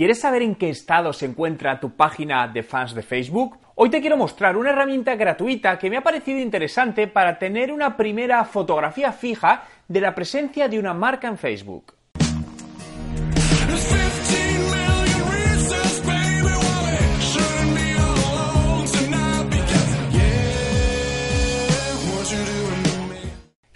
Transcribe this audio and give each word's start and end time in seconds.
¿Quieres 0.00 0.20
saber 0.20 0.40
en 0.40 0.54
qué 0.54 0.70
estado 0.70 1.12
se 1.12 1.26
encuentra 1.26 1.78
tu 1.78 1.90
página 1.90 2.48
de 2.48 2.62
fans 2.62 2.94
de 2.94 3.02
Facebook? 3.02 3.58
Hoy 3.74 3.90
te 3.90 4.00
quiero 4.00 4.16
mostrar 4.16 4.56
una 4.56 4.70
herramienta 4.70 5.14
gratuita 5.14 5.78
que 5.78 5.90
me 5.90 5.98
ha 5.98 6.02
parecido 6.02 6.38
interesante 6.38 7.06
para 7.06 7.38
tener 7.38 7.70
una 7.70 7.98
primera 7.98 8.42
fotografía 8.46 9.12
fija 9.12 9.64
de 9.88 10.00
la 10.00 10.14
presencia 10.14 10.68
de 10.68 10.78
una 10.78 10.94
marca 10.94 11.28
en 11.28 11.36
Facebook. 11.36 11.92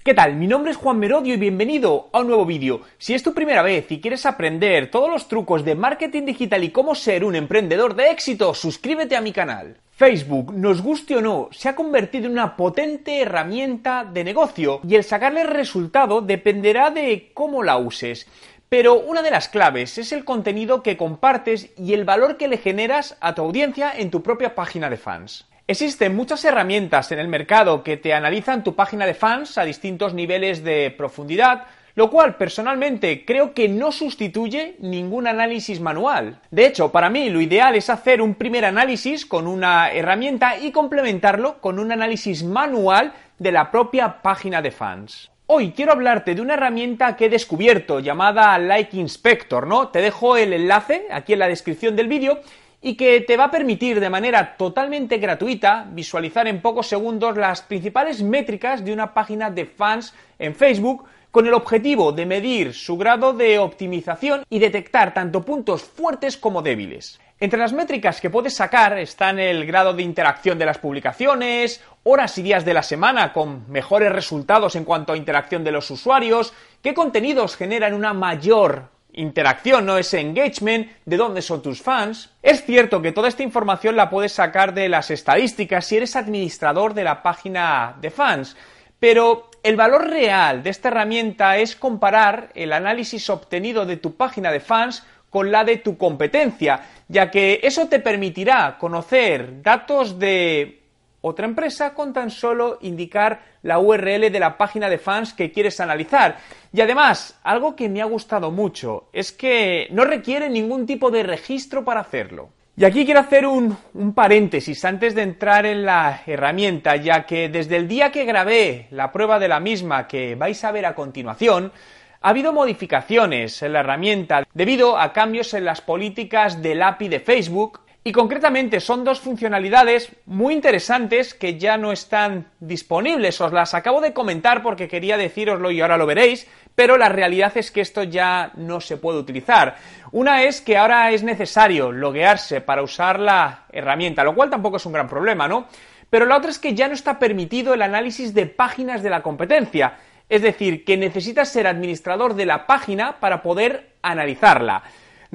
¿Qué 0.04 0.12
tal? 0.12 0.36
Mi 0.36 0.46
nombre 0.46 0.70
es 0.70 0.76
Juan 0.76 0.98
Merodio 0.98 1.32
y 1.32 1.38
bienvenido 1.38 2.10
a 2.12 2.20
un 2.20 2.26
nuevo 2.26 2.44
vídeo. 2.44 2.82
Si 2.98 3.14
es 3.14 3.22
tu 3.22 3.32
primera 3.32 3.62
vez 3.62 3.90
y 3.90 4.02
quieres 4.02 4.26
aprender 4.26 4.90
todos 4.90 5.08
los 5.08 5.28
trucos 5.28 5.64
de 5.64 5.74
marketing 5.74 6.26
digital 6.26 6.62
y 6.62 6.72
cómo 6.72 6.94
ser 6.94 7.24
un 7.24 7.34
emprendedor 7.34 7.94
de 7.94 8.10
éxito, 8.10 8.52
suscríbete 8.52 9.16
a 9.16 9.22
mi 9.22 9.32
canal. 9.32 9.78
Facebook, 9.92 10.52
nos 10.52 10.82
guste 10.82 11.16
o 11.16 11.22
no, 11.22 11.48
se 11.52 11.70
ha 11.70 11.74
convertido 11.74 12.26
en 12.26 12.32
una 12.32 12.54
potente 12.54 13.22
herramienta 13.22 14.04
de 14.04 14.24
negocio 14.24 14.82
y 14.86 14.94
el 14.96 15.04
sacarle 15.04 15.44
resultado 15.44 16.20
dependerá 16.20 16.90
de 16.90 17.30
cómo 17.32 17.62
la 17.62 17.78
uses. 17.78 18.26
Pero 18.68 19.00
una 19.00 19.22
de 19.22 19.30
las 19.30 19.48
claves 19.48 19.96
es 19.96 20.12
el 20.12 20.26
contenido 20.26 20.82
que 20.82 20.98
compartes 20.98 21.70
y 21.78 21.94
el 21.94 22.04
valor 22.04 22.36
que 22.36 22.48
le 22.48 22.58
generas 22.58 23.16
a 23.22 23.34
tu 23.34 23.40
audiencia 23.40 23.90
en 23.96 24.10
tu 24.10 24.22
propia 24.22 24.54
página 24.54 24.90
de 24.90 24.98
fans. 24.98 25.46
Existen 25.66 26.14
muchas 26.14 26.44
herramientas 26.44 27.10
en 27.10 27.18
el 27.18 27.28
mercado 27.28 27.82
que 27.82 27.96
te 27.96 28.12
analizan 28.12 28.62
tu 28.62 28.74
página 28.74 29.06
de 29.06 29.14
fans 29.14 29.56
a 29.56 29.64
distintos 29.64 30.12
niveles 30.12 30.62
de 30.62 30.94
profundidad, 30.94 31.64
lo 31.94 32.10
cual 32.10 32.36
personalmente 32.36 33.24
creo 33.24 33.54
que 33.54 33.66
no 33.66 33.90
sustituye 33.90 34.76
ningún 34.80 35.26
análisis 35.26 35.80
manual. 35.80 36.38
De 36.50 36.66
hecho, 36.66 36.92
para 36.92 37.08
mí 37.08 37.30
lo 37.30 37.40
ideal 37.40 37.76
es 37.76 37.88
hacer 37.88 38.20
un 38.20 38.34
primer 38.34 38.66
análisis 38.66 39.24
con 39.24 39.46
una 39.46 39.90
herramienta 39.90 40.58
y 40.58 40.70
complementarlo 40.70 41.62
con 41.62 41.78
un 41.78 41.92
análisis 41.92 42.44
manual 42.44 43.14
de 43.38 43.52
la 43.52 43.70
propia 43.70 44.20
página 44.20 44.60
de 44.60 44.70
fans. 44.70 45.30
Hoy 45.46 45.72
quiero 45.72 45.92
hablarte 45.92 46.34
de 46.34 46.42
una 46.42 46.54
herramienta 46.54 47.16
que 47.16 47.26
he 47.26 47.30
descubierto 47.30 48.00
llamada 48.00 48.58
Like 48.58 48.98
Inspector, 48.98 49.66
¿no? 49.66 49.88
Te 49.88 50.02
dejo 50.02 50.36
el 50.36 50.52
enlace 50.52 51.06
aquí 51.10 51.32
en 51.32 51.38
la 51.38 51.48
descripción 51.48 51.96
del 51.96 52.08
vídeo 52.08 52.40
y 52.84 52.96
que 52.96 53.22
te 53.22 53.38
va 53.38 53.44
a 53.44 53.50
permitir 53.50 53.98
de 53.98 54.10
manera 54.10 54.58
totalmente 54.58 55.16
gratuita 55.16 55.86
visualizar 55.90 56.46
en 56.46 56.60
pocos 56.60 56.86
segundos 56.86 57.34
las 57.34 57.62
principales 57.62 58.22
métricas 58.22 58.84
de 58.84 58.92
una 58.92 59.14
página 59.14 59.50
de 59.50 59.64
fans 59.64 60.12
en 60.38 60.54
Facebook 60.54 61.06
con 61.30 61.46
el 61.46 61.54
objetivo 61.54 62.12
de 62.12 62.26
medir 62.26 62.74
su 62.74 62.98
grado 62.98 63.32
de 63.32 63.58
optimización 63.58 64.44
y 64.50 64.58
detectar 64.58 65.14
tanto 65.14 65.42
puntos 65.42 65.82
fuertes 65.82 66.36
como 66.36 66.60
débiles. 66.60 67.18
Entre 67.40 67.58
las 67.58 67.72
métricas 67.72 68.20
que 68.20 68.28
puedes 68.28 68.54
sacar 68.54 68.98
están 68.98 69.38
el 69.38 69.64
grado 69.64 69.94
de 69.94 70.02
interacción 70.02 70.58
de 70.58 70.66
las 70.66 70.76
publicaciones, 70.76 71.82
horas 72.02 72.36
y 72.36 72.42
días 72.42 72.66
de 72.66 72.74
la 72.74 72.82
semana 72.82 73.32
con 73.32 73.64
mejores 73.70 74.12
resultados 74.12 74.76
en 74.76 74.84
cuanto 74.84 75.14
a 75.14 75.16
interacción 75.16 75.64
de 75.64 75.72
los 75.72 75.90
usuarios, 75.90 76.52
qué 76.82 76.92
contenidos 76.92 77.56
generan 77.56 77.94
una 77.94 78.12
mayor 78.12 78.93
interacción, 79.14 79.86
no 79.86 79.98
ese 79.98 80.20
engagement, 80.20 80.88
de 81.04 81.16
dónde 81.16 81.42
son 81.42 81.62
tus 81.62 81.82
fans. 81.82 82.30
Es 82.42 82.64
cierto 82.64 83.00
que 83.02 83.12
toda 83.12 83.28
esta 83.28 83.42
información 83.42 83.96
la 83.96 84.10
puedes 84.10 84.32
sacar 84.32 84.74
de 84.74 84.88
las 84.88 85.10
estadísticas 85.10 85.86
si 85.86 85.96
eres 85.96 86.16
administrador 86.16 86.94
de 86.94 87.04
la 87.04 87.22
página 87.22 87.96
de 88.00 88.10
fans, 88.10 88.56
pero 88.98 89.50
el 89.62 89.76
valor 89.76 90.08
real 90.08 90.62
de 90.62 90.70
esta 90.70 90.88
herramienta 90.88 91.56
es 91.58 91.76
comparar 91.76 92.50
el 92.54 92.72
análisis 92.72 93.28
obtenido 93.30 93.86
de 93.86 93.96
tu 93.96 94.16
página 94.16 94.50
de 94.50 94.60
fans 94.60 95.04
con 95.30 95.50
la 95.50 95.64
de 95.64 95.78
tu 95.78 95.96
competencia, 95.98 96.80
ya 97.08 97.30
que 97.30 97.60
eso 97.62 97.88
te 97.88 97.98
permitirá 97.98 98.78
conocer 98.78 99.62
datos 99.62 100.18
de 100.18 100.83
otra 101.26 101.46
empresa 101.46 101.94
con 101.94 102.12
tan 102.12 102.30
solo 102.30 102.78
indicar 102.82 103.40
la 103.62 103.78
URL 103.78 104.30
de 104.30 104.38
la 104.38 104.58
página 104.58 104.90
de 104.90 104.98
fans 104.98 105.32
que 105.32 105.50
quieres 105.50 105.80
analizar. 105.80 106.36
Y 106.70 106.82
además, 106.82 107.40
algo 107.42 107.74
que 107.74 107.88
me 107.88 108.02
ha 108.02 108.04
gustado 108.04 108.50
mucho 108.50 109.08
es 109.10 109.32
que 109.32 109.88
no 109.90 110.04
requiere 110.04 110.50
ningún 110.50 110.84
tipo 110.84 111.10
de 111.10 111.22
registro 111.22 111.82
para 111.82 112.00
hacerlo. 112.00 112.50
Y 112.76 112.84
aquí 112.84 113.06
quiero 113.06 113.20
hacer 113.20 113.46
un, 113.46 113.74
paréntesis 114.14 114.84
antes 114.84 115.14
de 115.14 115.22
entrar 115.22 115.64
en 115.64 115.86
la 115.86 116.20
herramienta, 116.26 116.96
ya 116.96 117.24
que 117.24 117.48
desde 117.48 117.76
el 117.76 117.88
día 117.88 118.12
que 118.12 118.26
grabé 118.26 118.88
la 118.90 119.10
prueba 119.10 119.38
de 119.38 119.48
la 119.48 119.60
misma 119.60 120.06
que 120.06 120.34
vais 120.34 120.62
a 120.62 120.72
ver 120.72 120.84
a 120.84 120.94
continuación, 120.94 121.72
ha 122.20 122.28
habido 122.28 122.52
modificaciones 122.52 123.62
en 123.62 123.72
la 123.72 123.80
herramienta 123.80 124.44
debido 124.52 124.98
a 124.98 125.14
cambios 125.14 125.54
en 125.54 125.64
las 125.64 125.80
políticas 125.80 126.60
del 126.60 126.82
API 126.82 127.08
de 127.08 127.20
Facebook 127.20 127.83
y 128.06 128.12
concretamente 128.12 128.80
son 128.80 129.02
dos 129.02 129.18
funcionalidades 129.18 130.12
muy 130.26 130.52
interesantes 130.52 131.32
que 131.32 131.58
ya 131.58 131.78
no 131.78 131.90
están 131.90 132.48
disponibles. 132.60 133.40
Os 133.40 133.50
las 133.50 133.72
acabo 133.72 134.02
de 134.02 134.12
comentar 134.12 134.62
porque 134.62 134.88
quería 134.88 135.16
deciroslo 135.16 135.70
y 135.70 135.80
ahora 135.80 135.96
lo 135.96 136.04
veréis, 136.04 136.46
pero 136.74 136.98
la 136.98 137.08
realidad 137.08 137.56
es 137.56 137.70
que 137.70 137.80
esto 137.80 138.02
ya 138.02 138.52
no 138.56 138.82
se 138.82 138.98
puede 138.98 139.18
utilizar. 139.18 139.76
Una 140.12 140.42
es 140.42 140.60
que 140.60 140.76
ahora 140.76 141.12
es 141.12 141.22
necesario 141.22 141.92
loguearse 141.92 142.60
para 142.60 142.82
usar 142.82 143.18
la 143.18 143.64
herramienta, 143.72 144.22
lo 144.22 144.34
cual 144.34 144.50
tampoco 144.50 144.76
es 144.76 144.84
un 144.84 144.92
gran 144.92 145.08
problema, 145.08 145.48
¿no? 145.48 145.66
Pero 146.10 146.26
la 146.26 146.36
otra 146.36 146.50
es 146.50 146.58
que 146.58 146.74
ya 146.74 146.88
no 146.88 146.94
está 146.94 147.18
permitido 147.18 147.72
el 147.72 147.80
análisis 147.80 148.34
de 148.34 148.44
páginas 148.44 149.02
de 149.02 149.10
la 149.10 149.22
competencia. 149.22 149.96
Es 150.28 150.42
decir, 150.42 150.84
que 150.84 150.98
necesitas 150.98 151.48
ser 151.48 151.66
administrador 151.66 152.34
de 152.34 152.44
la 152.44 152.66
página 152.66 153.18
para 153.18 153.42
poder 153.42 153.94
analizarla. 154.02 154.82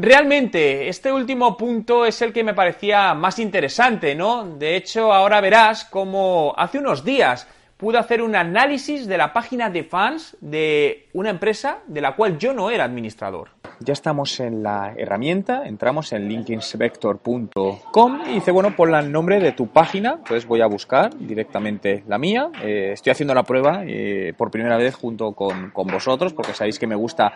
Realmente, 0.02 0.88
este 0.88 1.12
último 1.12 1.58
punto 1.58 2.06
es 2.06 2.22
el 2.22 2.32
que 2.32 2.42
me 2.42 2.54
parecía 2.54 3.14
más 3.14 3.38
interesante, 3.38 4.16
¿no? 4.16 4.46
De 4.46 4.78
hecho, 4.78 5.12
ahora 5.12 5.42
verás 5.42 5.84
cómo 5.84 6.54
hace 6.56 6.80
unos 6.80 7.04
días 7.04 7.46
pude 7.80 7.98
hacer 7.98 8.22
un 8.22 8.36
análisis 8.36 9.08
de 9.08 9.18
la 9.18 9.32
página 9.32 9.70
de 9.70 9.86
fans 9.86 10.36
de 10.42 11.08
una 11.14 11.30
empresa 11.30 11.78
de 11.88 12.02
la 12.02 12.14
cual 12.14 12.38
yo 12.38 12.54
no 12.54 12.70
era 12.70 12.84
administrador. 12.84 13.52
Ya 13.80 13.94
estamos 13.94 14.42
en 14.42 14.62
la 14.62 14.94
herramienta, 14.98 15.66
entramos 15.66 16.12
en 16.12 16.28
linkinspector.com 16.28 18.22
y 18.30 18.34
dice, 18.34 18.52
bueno, 18.52 18.76
pon 18.76 18.94
el 18.94 19.10
nombre 19.10 19.40
de 19.40 19.54
tu 19.54 19.68
página, 19.68 20.16
entonces 20.18 20.46
voy 20.46 20.60
a 20.60 20.68
buscar 20.68 21.18
directamente 21.18 22.04
la 22.06 22.18
mía. 22.18 22.50
Eh, 22.62 22.90
estoy 22.92 23.12
haciendo 23.12 23.34
la 23.34 23.44
prueba 23.44 23.84
eh, 23.88 24.34
por 24.38 24.52
primera 24.52 24.76
vez 24.76 24.96
junto 24.96 25.32
con, 25.32 25.70
con, 25.72 25.88
vosotros, 25.88 26.34
porque 26.34 26.54
sabéis 26.54 26.78
que 26.80 26.88
me 26.88 26.96
gusta 26.96 27.32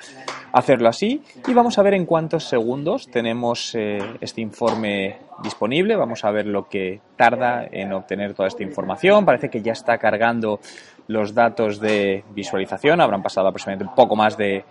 hacerlo 0.51 0.89
así. 0.89 1.23
Y 1.47 1.53
vamos 1.53 1.79
a 1.79 1.83
ver 1.83 1.93
en 1.93 2.05
cuántos 2.05 2.49
segundos 2.49 3.07
tenemos 3.09 3.73
eh, 3.75 3.99
este 4.19 4.41
informe 4.41 5.19
disponible. 5.41 5.95
Vamos 5.95 6.23
a 6.25 6.31
ver 6.31 6.45
lo 6.45 6.67
que 6.67 7.01
tarda 7.15 7.65
en 7.71 7.93
obtener 7.93 8.33
toda 8.33 8.47
esta 8.47 8.63
información. 8.63 9.25
Parece 9.25 9.49
que 9.49 9.61
ya 9.61 9.71
está 9.71 9.97
cargando 9.97 10.59
los 11.07 11.33
datos 11.33 11.79
de 11.79 12.23
visualización. 12.31 13.01
Habrán 13.01 13.23
pasado 13.23 13.47
aproximadamente 13.47 13.89
un 13.89 13.95
poco 13.95 14.15
más 14.15 14.37
de 14.37 14.65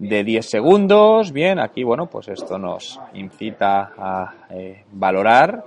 de 0.00 0.24
10 0.24 0.48
segundos. 0.48 1.30
Bien, 1.30 1.60
aquí, 1.60 1.84
bueno, 1.84 2.06
pues 2.06 2.28
esto 2.28 2.58
nos 2.58 2.98
incita 3.14 3.92
a 3.96 4.34
eh, 4.50 4.84
valorar. 4.92 5.62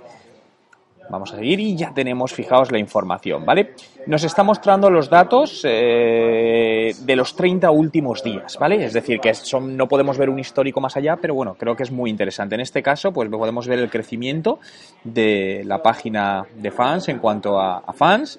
Vamos 1.10 1.32
a 1.32 1.36
seguir 1.36 1.60
y 1.60 1.76
ya 1.76 1.92
tenemos, 1.92 2.32
fijaos, 2.32 2.72
la 2.72 2.78
información, 2.78 3.44
¿vale? 3.44 3.74
Nos 4.06 4.24
está 4.24 4.42
mostrando 4.42 4.90
los 4.90 5.10
datos 5.10 5.62
eh, 5.64 6.92
de 6.98 7.16
los 7.16 7.36
30 7.36 7.70
últimos 7.70 8.22
días, 8.22 8.56
¿vale? 8.58 8.84
Es 8.84 8.92
decir, 8.92 9.20
que 9.20 9.34
son, 9.34 9.76
no 9.76 9.86
podemos 9.86 10.18
ver 10.18 10.30
un 10.30 10.38
histórico 10.38 10.80
más 10.80 10.96
allá, 10.96 11.16
pero 11.16 11.34
bueno, 11.34 11.54
creo 11.58 11.76
que 11.76 11.82
es 11.82 11.90
muy 11.90 12.10
interesante. 12.10 12.54
En 12.54 12.60
este 12.60 12.82
caso, 12.82 13.12
pues 13.12 13.28
podemos 13.28 13.66
ver 13.66 13.78
el 13.78 13.90
crecimiento 13.90 14.58
de 15.02 15.62
la 15.64 15.82
página 15.82 16.46
de 16.56 16.70
fans 16.70 17.08
en 17.08 17.18
cuanto 17.18 17.60
a, 17.60 17.78
a 17.78 17.92
fans 17.92 18.38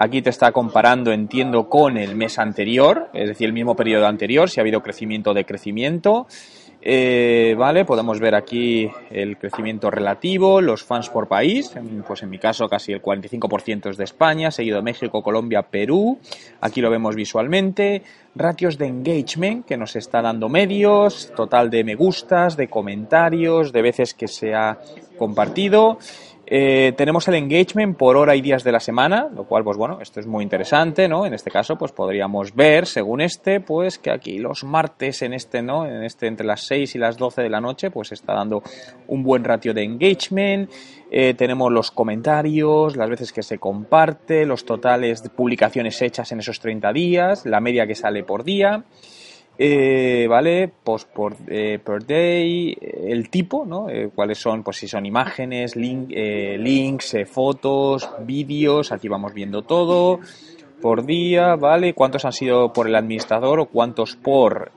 Aquí 0.00 0.22
te 0.22 0.30
está 0.30 0.52
comparando, 0.52 1.10
entiendo, 1.10 1.68
con 1.68 1.96
el 1.96 2.14
mes 2.14 2.38
anterior, 2.38 3.08
es 3.12 3.30
decir, 3.30 3.48
el 3.48 3.52
mismo 3.52 3.74
periodo 3.74 4.06
anterior, 4.06 4.48
si 4.48 4.60
ha 4.60 4.62
habido 4.62 4.80
crecimiento 4.80 5.34
de 5.34 5.44
crecimiento. 5.44 6.28
Eh, 6.80 7.56
vale, 7.58 7.84
podemos 7.84 8.20
ver 8.20 8.36
aquí 8.36 8.88
el 9.10 9.36
crecimiento 9.36 9.90
relativo, 9.90 10.60
los 10.60 10.84
fans 10.84 11.08
por 11.08 11.26
país, 11.26 11.72
pues 12.06 12.22
en 12.22 12.30
mi 12.30 12.38
caso 12.38 12.68
casi 12.68 12.92
el 12.92 13.02
45% 13.02 13.90
es 13.90 13.96
de 13.96 14.04
España, 14.04 14.52
seguido 14.52 14.80
México, 14.80 15.22
Colombia, 15.22 15.62
Perú, 15.62 16.18
aquí 16.60 16.80
lo 16.80 16.88
vemos 16.88 17.16
visualmente, 17.16 18.02
ratios 18.36 18.78
de 18.78 18.86
engagement 18.86 19.66
que 19.66 19.76
nos 19.76 19.96
está 19.96 20.22
dando 20.22 20.48
medios, 20.48 21.32
total 21.34 21.68
de 21.68 21.82
me 21.82 21.96
gustas, 21.96 22.56
de 22.56 22.68
comentarios, 22.68 23.72
de 23.72 23.82
veces 23.82 24.14
que 24.14 24.28
se 24.28 24.54
ha 24.54 24.78
compartido, 25.18 25.98
eh, 26.50 26.94
tenemos 26.96 27.28
el 27.28 27.34
engagement 27.34 27.94
por 27.94 28.16
hora 28.16 28.34
y 28.34 28.40
días 28.40 28.64
de 28.64 28.72
la 28.72 28.80
semana, 28.80 29.28
lo 29.34 29.44
cual, 29.44 29.64
pues 29.64 29.76
bueno, 29.76 29.98
esto 30.00 30.18
es 30.18 30.26
muy 30.26 30.42
interesante, 30.42 31.06
¿no? 31.06 31.26
En 31.26 31.34
este 31.34 31.50
caso, 31.50 31.76
pues 31.76 31.92
podríamos 31.92 32.54
ver, 32.54 32.86
según 32.86 33.20
este, 33.20 33.60
pues 33.60 33.98
que 33.98 34.10
aquí 34.10 34.38
los 34.38 34.64
martes 34.64 35.20
en 35.20 35.34
este, 35.34 35.60
¿no? 35.60 35.84
En 35.84 36.02
este 36.04 36.26
entre 36.26 36.46
las 36.46 36.66
6 36.66 36.94
y 36.94 36.98
las 36.98 37.18
12 37.18 37.42
de 37.42 37.50
la 37.50 37.60
noche, 37.60 37.90
pues 37.90 38.12
está 38.12 38.32
dando 38.32 38.62
un 39.08 39.22
buen 39.22 39.44
ratio 39.44 39.74
de 39.74 39.84
engagement. 39.84 40.70
Eh, 41.10 41.34
tenemos 41.34 41.70
los 41.70 41.90
comentarios, 41.90 42.96
las 42.96 43.10
veces 43.10 43.30
que 43.30 43.42
se 43.42 43.58
comparte, 43.58 44.46
los 44.46 44.64
totales 44.64 45.22
de 45.22 45.28
publicaciones 45.28 46.00
hechas 46.00 46.32
en 46.32 46.38
esos 46.38 46.60
30 46.60 46.94
días, 46.94 47.44
la 47.44 47.60
media 47.60 47.86
que 47.86 47.94
sale 47.94 48.24
por 48.24 48.42
día. 48.42 48.84
Eh, 49.60 50.26
¿vale? 50.28 50.70
Post 50.84 51.08
por, 51.08 51.34
eh, 51.48 51.80
per 51.84 52.06
day, 52.06 52.78
el 52.80 53.28
tipo, 53.28 53.66
¿no? 53.66 53.90
Eh, 53.90 54.08
cuáles 54.14 54.38
son, 54.38 54.62
pues 54.62 54.76
si 54.76 54.86
son 54.86 55.04
imágenes, 55.04 55.74
link, 55.74 56.10
links, 56.10 57.16
fotos, 57.26 58.08
vídeos, 58.24 58.92
aquí 58.92 59.08
vamos 59.08 59.34
viendo 59.34 59.62
todo 59.62 60.20
por 60.80 61.04
día, 61.04 61.56
¿vale? 61.56 61.92
Cuántos 61.92 62.24
han 62.24 62.32
sido 62.32 62.72
por 62.72 62.86
el 62.86 62.94
administrador 62.94 63.58
o 63.58 63.66
cuántos 63.66 64.14
por 64.14 64.70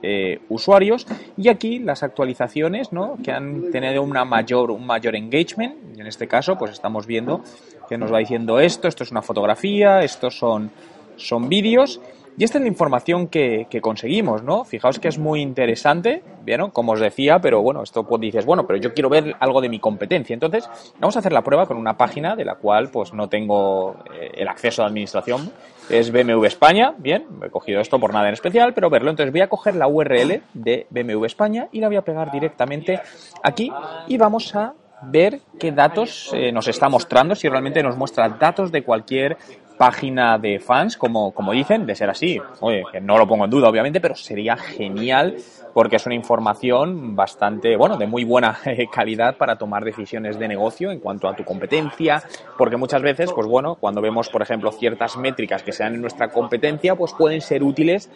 usuarios. 0.48 1.06
Y 1.36 1.48
aquí 1.48 1.78
las 1.78 2.02
actualizaciones, 2.02 2.92
¿no? 2.92 3.18
Que 3.22 3.30
han 3.30 3.70
tenido 3.70 4.02
una 4.02 4.24
mayor, 4.24 4.72
un 4.72 4.84
mayor 4.84 5.14
engagement. 5.14 5.96
Y 5.96 6.00
en 6.00 6.08
este 6.08 6.26
caso, 6.26 6.58
pues 6.58 6.72
estamos 6.72 7.06
viendo 7.06 7.44
que 7.88 7.96
nos 7.98 8.12
va 8.12 8.18
diciendo 8.18 8.58
esto, 8.58 8.88
esto 8.88 9.04
es 9.04 9.12
una 9.12 9.22
fotografía, 9.22 10.00
estos 10.00 10.36
son, 10.36 10.72
son 11.14 11.48
vídeos. 11.48 12.00
Y 12.36 12.44
esta 12.44 12.58
es 12.58 12.62
la 12.62 12.68
información 12.68 13.28
que, 13.28 13.66
conseguimos, 13.82 14.42
¿no? 14.42 14.64
Fijaos 14.64 14.98
que 14.98 15.08
es 15.08 15.18
muy 15.18 15.42
interesante, 15.42 16.22
¿vieron? 16.44 16.70
Como 16.70 16.92
os 16.92 17.00
decía, 17.00 17.40
pero 17.40 17.60
bueno, 17.60 17.82
esto 17.82 18.04
pues 18.04 18.20
dices, 18.22 18.46
bueno, 18.46 18.66
pero 18.66 18.78
yo 18.78 18.94
quiero 18.94 19.10
ver 19.10 19.36
algo 19.38 19.60
de 19.60 19.68
mi 19.68 19.78
competencia. 19.78 20.32
Entonces, 20.32 20.68
vamos 20.98 21.14
a 21.16 21.18
hacer 21.18 21.32
la 21.32 21.42
prueba 21.42 21.66
con 21.66 21.76
una 21.76 21.96
página 21.96 22.34
de 22.34 22.44
la 22.44 22.54
cual 22.54 22.88
pues 22.90 23.12
no 23.12 23.28
tengo 23.28 23.96
eh, 24.14 24.30
el 24.34 24.48
acceso 24.48 24.82
a 24.82 24.86
administración. 24.86 25.52
Es 25.90 26.10
BMW 26.10 26.44
España, 26.46 26.94
bien, 26.96 27.26
he 27.44 27.50
cogido 27.50 27.80
esto 27.80 27.98
por 27.98 28.14
nada 28.14 28.28
en 28.28 28.34
especial, 28.34 28.72
pero 28.72 28.88
verlo. 28.88 29.10
Entonces 29.10 29.32
voy 29.32 29.42
a 29.42 29.48
coger 29.48 29.76
la 29.76 29.88
URL 29.88 30.42
de 30.54 30.86
BMW 30.88 31.24
España 31.26 31.68
y 31.70 31.80
la 31.80 31.88
voy 31.88 31.96
a 31.96 32.02
pegar 32.02 32.30
directamente 32.30 33.00
aquí 33.42 33.70
y 34.06 34.16
vamos 34.16 34.54
a 34.54 34.74
ver 35.02 35.40
qué 35.58 35.72
datos 35.72 36.30
eh, 36.32 36.52
nos 36.52 36.68
está 36.68 36.88
mostrando, 36.88 37.34
si 37.34 37.48
realmente 37.48 37.82
nos 37.82 37.96
muestra 37.96 38.28
datos 38.28 38.70
de 38.70 38.82
cualquier 38.82 39.36
página 39.76 40.38
de 40.38 40.60
fans, 40.60 40.96
como, 40.96 41.32
como 41.32 41.52
dicen, 41.52 41.86
de 41.86 41.94
ser 41.94 42.08
así. 42.08 42.40
Oye, 42.60 42.84
que 42.92 43.00
no 43.00 43.18
lo 43.18 43.26
pongo 43.26 43.44
en 43.44 43.50
duda, 43.50 43.68
obviamente, 43.68 44.00
pero 44.00 44.14
sería 44.14 44.56
genial 44.56 45.36
porque 45.74 45.96
es 45.96 46.06
una 46.06 46.14
información 46.14 47.16
bastante, 47.16 47.76
bueno, 47.76 47.96
de 47.96 48.06
muy 48.06 48.24
buena 48.24 48.58
eh, 48.64 48.86
calidad 48.92 49.36
para 49.36 49.56
tomar 49.56 49.84
decisiones 49.84 50.38
de 50.38 50.48
negocio 50.48 50.90
en 50.90 51.00
cuanto 51.00 51.28
a 51.28 51.34
tu 51.34 51.44
competencia, 51.44 52.22
porque 52.56 52.76
muchas 52.76 53.02
veces, 53.02 53.32
pues 53.32 53.46
bueno, 53.46 53.74
cuando 53.76 54.00
vemos, 54.00 54.28
por 54.28 54.42
ejemplo, 54.42 54.70
ciertas 54.70 55.16
métricas 55.16 55.62
que 55.62 55.72
sean 55.72 55.94
en 55.94 56.00
nuestra 56.00 56.28
competencia, 56.28 56.94
pues 56.94 57.12
pueden 57.14 57.40
ser 57.40 57.62
útiles 57.62 58.10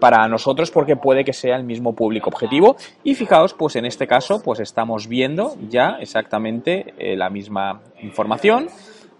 para 0.00 0.26
nosotros 0.28 0.70
porque 0.70 0.96
puede 0.96 1.24
que 1.24 1.32
sea 1.32 1.56
el 1.56 1.64
mismo 1.64 1.94
público 1.94 2.30
objetivo 2.30 2.76
y 3.04 3.14
fijaos 3.14 3.54
pues 3.54 3.76
en 3.76 3.84
este 3.84 4.06
caso 4.06 4.42
pues 4.42 4.60
estamos 4.60 5.06
viendo 5.06 5.54
ya 5.68 5.98
exactamente 6.00 6.94
eh, 6.98 7.16
la 7.16 7.30
misma 7.30 7.82
información 8.00 8.68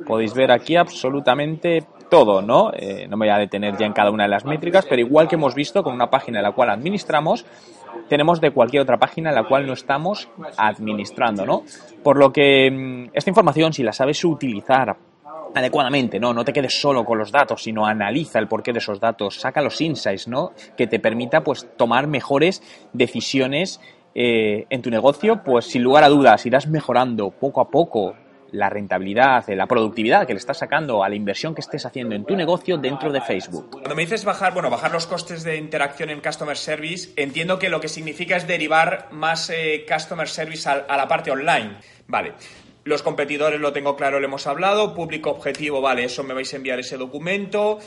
podéis 0.06 0.34
ver 0.34 0.50
aquí 0.50 0.76
absolutamente 0.76 1.86
todo, 2.10 2.42
¿no? 2.42 2.72
Eh, 2.74 3.06
no 3.08 3.16
me 3.16 3.26
voy 3.26 3.34
a 3.34 3.38
detener 3.38 3.76
ya 3.76 3.86
en 3.86 3.92
cada 3.92 4.10
una 4.10 4.24
de 4.24 4.30
las 4.30 4.44
métricas, 4.44 4.84
pero 4.86 5.00
igual 5.00 5.28
que 5.28 5.36
hemos 5.36 5.54
visto 5.54 5.82
con 5.82 5.94
una 5.94 6.10
página 6.10 6.38
en 6.38 6.42
la 6.42 6.52
cual 6.52 6.70
administramos, 6.70 7.46
tenemos 8.08 8.40
de 8.40 8.50
cualquier 8.50 8.82
otra 8.82 8.98
página 8.98 9.30
en 9.30 9.36
la 9.36 9.44
cual 9.44 9.66
no 9.66 9.72
estamos 9.72 10.28
administrando, 10.56 11.46
¿no? 11.46 11.62
Por 12.02 12.18
lo 12.18 12.32
que 12.32 12.70
mm, 12.70 13.10
esta 13.14 13.30
información, 13.30 13.72
si 13.72 13.82
la 13.82 13.92
sabes 13.92 14.24
utilizar 14.24 14.96
adecuadamente, 15.54 16.18
¿no? 16.18 16.32
No 16.32 16.44
te 16.44 16.52
quedes 16.52 16.80
solo 16.80 17.04
con 17.04 17.18
los 17.18 17.32
datos, 17.32 17.62
sino 17.62 17.86
analiza 17.86 18.38
el 18.38 18.48
porqué 18.48 18.72
de 18.72 18.78
esos 18.78 19.00
datos, 19.00 19.40
saca 19.40 19.62
los 19.62 19.80
insights, 19.80 20.28
¿no? 20.28 20.52
Que 20.76 20.86
te 20.86 20.98
permita, 20.98 21.42
pues, 21.42 21.68
tomar 21.76 22.06
mejores 22.06 22.62
decisiones 22.92 23.80
eh, 24.14 24.66
en 24.70 24.82
tu 24.82 24.90
negocio, 24.90 25.42
pues 25.44 25.66
sin 25.66 25.82
lugar 25.82 26.02
a 26.02 26.08
dudas 26.08 26.44
irás 26.44 26.66
mejorando 26.66 27.30
poco 27.30 27.60
a 27.60 27.70
poco 27.70 28.16
la 28.52 28.68
rentabilidad, 28.68 29.48
la 29.48 29.66
productividad 29.66 30.26
que 30.26 30.32
le 30.32 30.38
estás 30.38 30.58
sacando 30.58 31.04
a 31.04 31.08
la 31.08 31.14
inversión 31.14 31.54
que 31.54 31.60
estés 31.60 31.86
haciendo 31.86 32.14
en 32.14 32.24
tu 32.24 32.34
negocio 32.34 32.78
dentro 32.78 33.12
de 33.12 33.20
Facebook. 33.20 33.70
Cuando 33.70 33.94
me 33.94 34.02
dices 34.02 34.24
bajar, 34.24 34.52
bueno, 34.52 34.70
bajar 34.70 34.90
los 34.90 35.06
costes 35.06 35.44
de 35.44 35.56
interacción 35.56 36.10
en 36.10 36.20
Customer 36.20 36.56
Service, 36.56 37.10
entiendo 37.16 37.58
que 37.58 37.68
lo 37.68 37.80
que 37.80 37.88
significa 37.88 38.36
es 38.36 38.46
derivar 38.46 39.08
más 39.12 39.50
eh, 39.50 39.86
Customer 39.88 40.28
Service 40.28 40.68
a, 40.68 40.96
la 40.96 41.06
parte 41.06 41.30
online. 41.30 41.76
Vale. 42.08 42.34
Los 42.90 43.04
competidores 43.04 43.60
lo 43.60 43.72
tengo 43.72 43.94
claro, 43.94 44.18
lo 44.18 44.26
hemos 44.26 44.48
hablado. 44.48 44.92
Público 44.96 45.30
objetivo, 45.30 45.80
vale, 45.80 46.02
eso 46.02 46.24
me 46.24 46.34
vais 46.34 46.52
a 46.52 46.56
enviar 46.56 46.80
ese 46.80 46.96
documento. 46.96 47.78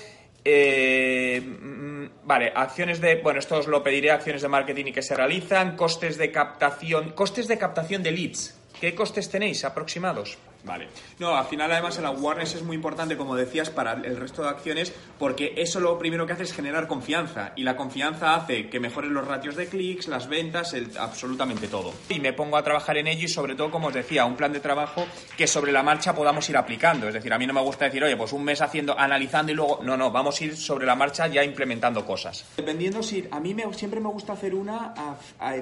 Eh, 0.45 1.41
mm, 1.41 2.05
vale, 2.23 2.53
acciones 2.55 3.01
de, 3.01 3.15
bueno, 3.15 3.39
esto 3.39 3.57
os 3.57 3.67
lo 3.67 3.83
pediré, 3.83 4.11
acciones 4.11 4.41
de 4.41 4.47
marketing 4.47 4.85
y 4.85 4.91
que 4.93 5.01
se 5.01 5.13
realizan, 5.13 5.75
costes 5.75 6.17
de 6.17 6.31
captación, 6.31 7.09
costes 7.09 7.49
de 7.49 7.57
captación 7.57 8.01
de 8.01 8.11
leads. 8.13 8.57
¿Qué 8.79 8.95
costes 8.95 9.29
tenéis 9.29 9.65
aproximados? 9.65 10.37
Vale. 10.63 10.87
No, 11.19 11.35
al 11.35 11.45
final 11.45 11.71
además 11.71 11.97
el 11.97 12.05
awareness 12.05 12.55
es 12.55 12.63
muy 12.63 12.75
importante, 12.75 13.17
como 13.17 13.35
decías, 13.35 13.69
para 13.69 13.93
el 13.93 14.15
resto 14.15 14.43
de 14.43 14.49
acciones, 14.49 14.93
porque 15.19 15.53
eso 15.57 15.79
lo 15.79 15.99
primero 15.99 16.25
que 16.25 16.33
hace 16.33 16.43
es 16.43 16.53
generar 16.53 16.87
confianza. 16.87 17.51
Y 17.55 17.63
la 17.63 17.75
confianza 17.75 18.35
hace 18.35 18.69
que 18.69 18.79
mejoren 18.79 19.13
los 19.13 19.27
ratios 19.27 19.55
de 19.55 19.67
clics, 19.67 20.07
las 20.07 20.27
ventas, 20.27 20.73
el, 20.73 20.89
absolutamente 20.97 21.67
todo. 21.67 21.93
Y 22.07 22.19
me 22.19 22.31
pongo 22.31 22.55
a 22.55 22.63
trabajar 22.63 22.97
en 22.97 23.07
ello 23.07 23.25
y 23.25 23.27
sobre 23.27 23.55
todo, 23.55 23.71
como 23.71 23.87
os 23.87 23.93
decía, 23.93 24.25
un 24.25 24.35
plan 24.35 24.53
de 24.53 24.61
trabajo 24.61 25.05
que 25.37 25.47
sobre 25.47 25.73
la 25.73 25.83
marcha 25.83 26.15
podamos 26.15 26.49
ir 26.49 26.55
aplicando. 26.55 27.07
Es 27.09 27.13
decir, 27.13 27.33
a 27.33 27.37
mí 27.37 27.45
no 27.45 27.53
me 27.53 27.61
gusta 27.61 27.85
decir, 27.85 28.03
oye, 28.03 28.15
pues 28.15 28.31
un 28.31 28.43
mes 28.45 28.61
haciendo, 28.61 28.97
analizando 28.97 29.51
y 29.51 29.55
luego. 29.55 29.81
No, 29.83 29.97
no, 29.97 30.11
vamos 30.11 30.39
a 30.39 30.45
ir 30.45 30.55
sobre 30.55 30.85
la 30.85 30.95
marcha 30.95 31.27
ya 31.27 31.43
implementando 31.43 32.05
cosas. 32.05 32.45
Dependiendo 32.55 33.03
si. 33.03 33.27
A 33.31 33.39
mí 33.39 33.53
me, 33.53 33.71
siempre 33.73 33.99
me 33.99 34.09
gusta 34.09 34.33
hacer 34.33 34.55
una 34.55 34.93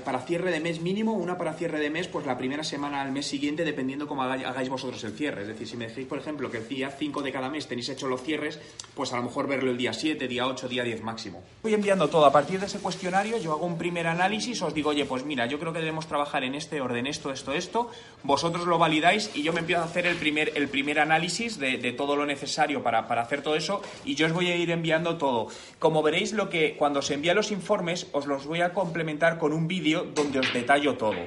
para 0.06 0.20
cierre 0.22 0.52
de 0.52 0.60
mes 0.60 0.80
mínimo, 0.80 1.14
una 1.14 1.38
para 1.38 1.54
cierre 1.54 1.80
de 1.80 1.90
mes, 1.90 2.08
pues 2.08 2.26
la 2.26 2.38
primera 2.38 2.64
semana 2.64 3.02
al 3.02 3.12
mes 3.12 3.26
siguiente, 3.26 3.64
dependiendo 3.64 4.08
cómo 4.08 4.22
hagáis 4.24 4.70
vosotros 4.70 4.91
el 5.04 5.14
cierre. 5.14 5.42
Es 5.42 5.48
decir, 5.48 5.68
si 5.68 5.78
me 5.78 5.88
decís, 5.88 6.06
por 6.06 6.20
ejemplo, 6.20 6.50
que 6.50 6.58
el 6.58 6.68
día 6.68 6.90
5 6.90 7.22
de 7.22 7.32
cada 7.32 7.50
mes 7.50 7.68
tenéis 7.68 7.90
hecho 7.90 8.08
los 8.08 8.22
cierres, 8.22 8.60
pues 8.96 9.14
a 9.14 9.18
lo 9.18 9.24
mejor 9.24 9.48
verlo 9.48 9.72
el 9.72 9.78
día 9.78 9.94
7, 9.94 10.28
día 10.28 10.48
8, 10.48 10.68
día 10.68 10.84
10 10.84 11.02
máximo. 11.02 11.44
Voy 11.64 11.74
enviando 11.74 12.08
todo. 12.10 12.26
A 12.26 12.32
partir 12.32 12.60
de 12.60 12.66
ese 12.66 12.80
cuestionario 12.80 13.38
yo 13.38 13.54
hago 13.54 13.66
un 13.66 13.78
primer 13.78 14.08
análisis, 14.08 14.62
os 14.62 14.74
digo, 14.74 14.92
oye, 14.92 15.06
pues 15.06 15.26
mira, 15.26 15.46
yo 15.46 15.60
creo 15.60 15.74
que 15.74 15.80
debemos 15.80 16.08
trabajar 16.08 16.44
en 16.44 16.56
este 16.56 16.82
orden, 16.82 17.08
esto, 17.08 17.32
esto, 17.32 17.54
esto. 17.54 17.90
Vosotros 18.24 18.68
lo 18.68 18.78
validáis 18.78 19.32
y 19.34 19.44
yo 19.44 19.54
me 19.54 19.62
empiezo 19.62 19.82
a 19.82 19.86
hacer 19.86 20.06
el 20.06 20.18
primer, 20.18 20.52
el 20.56 20.68
primer 20.68 21.00
análisis 21.00 21.58
de, 21.58 21.92
todo 21.92 22.16
lo 22.16 22.26
necesario 22.26 22.84
para, 22.84 23.08
para 23.08 23.22
hacer 23.22 23.42
todo 23.42 23.56
eso 23.56 23.82
y 24.06 24.16
yo 24.16 24.28
os 24.28 24.34
voy 24.34 24.48
a 24.48 24.56
ir 24.56 24.72
enviando 24.72 25.18
todo. 25.18 25.48
Como 25.80 26.02
veréis, 26.02 26.34
lo 26.34 26.50
que 26.50 26.76
cuando 26.78 27.02
se 27.02 27.16
envían 27.16 27.36
los 27.36 27.52
informes, 27.52 28.08
os 28.12 28.26
los 28.28 28.46
voy 28.46 28.62
a 28.62 28.74
complementar 28.74 29.38
con 29.38 29.54
un 29.54 29.68
vídeo 29.68 30.06
donde 30.16 30.40
os 30.40 30.54
detallo 30.54 30.96
todo. 30.96 31.20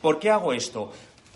¿Por 0.00 0.18
qué 0.18 0.30
hago 0.30 0.52
esto? 0.52 0.92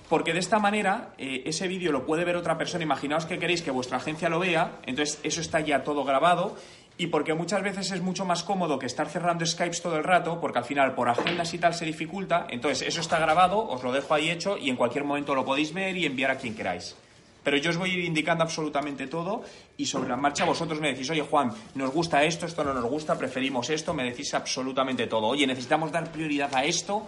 Porque 0.09 0.33
de 0.33 0.39
esta 0.39 0.59
manera 0.59 1.11
eh, 1.19 1.43
ese 1.45 1.69
vídeo 1.69 1.93
lo 1.93 2.07
puede 2.07 2.25
ver 2.25 2.37
otra 2.37 2.57
persona. 2.57 2.85
Imaginaos 2.85 3.27
que 3.27 3.39
queréis 3.39 3.63
que 3.63 3.71
vuestra 3.71 3.99
agencia 3.99 4.29
lo 4.29 4.39
vea, 4.39 4.79
entonces 4.87 5.21
eso 5.23 5.41
está 5.41 5.61
ya 5.61 5.85
todo 5.85 6.05
grabado. 6.05 6.57
Y 7.01 7.07
porque 7.09 7.33
muchas 7.33 7.63
veces 7.63 7.93
es 7.93 8.01
mucho 8.01 8.25
más 8.25 8.43
cómodo 8.43 8.79
que 8.81 8.87
estar 8.87 9.09
cerrando 9.09 9.47
Skypes 9.47 9.83
todo 9.83 9.97
el 9.97 10.03
rato, 10.03 10.41
porque 10.41 10.59
al 10.59 10.65
final 10.65 10.97
por 10.97 11.09
agendas 11.09 11.55
y 11.55 11.59
tal 11.59 11.73
se 11.73 11.85
dificulta. 11.85 12.49
Entonces 12.51 12.89
eso 12.89 13.01
está 13.01 13.21
grabado, 13.21 13.69
os 13.69 13.85
lo 13.85 13.93
dejo 13.93 14.15
ahí 14.15 14.31
hecho 14.31 14.59
y 14.59 14.69
en 14.69 14.75
cualquier 14.75 15.05
momento 15.05 15.35
lo 15.37 15.45
podéis 15.45 15.73
ver 15.73 15.97
y 15.97 16.07
enviar 16.07 16.33
a 16.33 16.39
quien 16.39 16.57
queráis. 16.57 16.97
Pero 17.45 17.57
yo 17.57 17.71
os 17.71 17.77
voy 17.77 17.91
a 17.91 17.95
ir 17.95 18.05
indicando 18.05 18.43
absolutamente 18.43 19.07
todo 19.07 19.43
y 19.77 19.87
sobre 19.87 20.09
la 20.09 20.17
marcha 20.17 20.45
vosotros 20.45 20.81
me 20.81 20.89
decís, 20.89 21.09
oye 21.09 21.23
Juan, 21.23 21.53
nos 21.77 21.93
gusta 21.93 22.25
esto, 22.25 22.47
esto 22.47 22.65
no 22.65 22.75
nos 22.75 22.85
gusta, 22.85 23.17
preferimos 23.17 23.71
esto, 23.71 23.95
me 23.95 24.03
decís 24.03 24.35
absolutamente 24.35 25.07
todo. 25.07 25.29
Oye, 25.29 25.47
necesitamos 25.47 25.93
dar 25.93 26.11
prioridad 26.11 26.53
a 26.53 26.65
esto, 26.65 27.07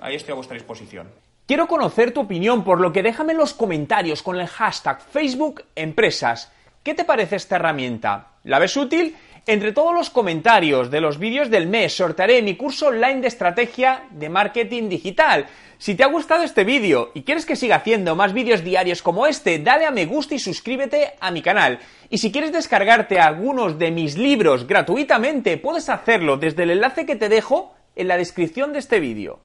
ahí 0.00 0.14
estoy 0.14 0.32
a 0.32 0.36
vuestra 0.36 0.54
disposición. 0.54 1.08
Quiero 1.46 1.68
conocer 1.68 2.12
tu 2.12 2.22
opinión, 2.22 2.64
por 2.64 2.80
lo 2.80 2.90
que 2.90 3.02
déjame 3.02 3.32
en 3.32 3.38
los 3.38 3.52
comentarios 3.52 4.22
con 4.22 4.40
el 4.40 4.46
hashtag 4.46 5.02
Facebook 5.02 5.62
Empresas. 5.76 6.50
¿Qué 6.82 6.94
te 6.94 7.04
parece 7.04 7.36
esta 7.36 7.56
herramienta? 7.56 8.28
¿La 8.44 8.58
ves 8.58 8.74
útil? 8.78 9.14
Entre 9.46 9.72
todos 9.72 9.92
los 9.94 10.08
comentarios 10.08 10.90
de 10.90 11.02
los 11.02 11.18
vídeos 11.18 11.50
del 11.50 11.66
mes 11.66 11.94
sortearé 11.94 12.40
mi 12.40 12.56
curso 12.56 12.86
online 12.86 13.20
de 13.20 13.28
estrategia 13.28 14.04
de 14.10 14.30
marketing 14.30 14.88
digital. 14.88 15.44
Si 15.76 15.94
te 15.94 16.02
ha 16.02 16.06
gustado 16.06 16.44
este 16.44 16.64
vídeo 16.64 17.10
y 17.12 17.24
quieres 17.24 17.44
que 17.44 17.56
siga 17.56 17.76
haciendo 17.76 18.16
más 18.16 18.32
vídeos 18.32 18.64
diarios 18.64 19.02
como 19.02 19.26
este, 19.26 19.58
dale 19.58 19.84
a 19.84 19.90
me 19.90 20.06
gusta 20.06 20.34
y 20.34 20.38
suscríbete 20.38 21.12
a 21.20 21.30
mi 21.30 21.42
canal. 21.42 21.78
Y 22.08 22.16
si 22.16 22.32
quieres 22.32 22.52
descargarte 22.52 23.20
algunos 23.20 23.78
de 23.78 23.90
mis 23.90 24.16
libros 24.16 24.66
gratuitamente, 24.66 25.58
puedes 25.58 25.90
hacerlo 25.90 26.38
desde 26.38 26.62
el 26.62 26.70
enlace 26.70 27.04
que 27.04 27.16
te 27.16 27.28
dejo 27.28 27.73
en 27.96 28.08
la 28.08 28.16
descripción 28.16 28.72
de 28.72 28.78
este 28.78 29.00
vídeo. 29.00 29.40